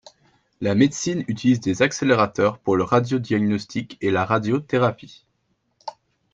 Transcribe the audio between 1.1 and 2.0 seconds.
utilise des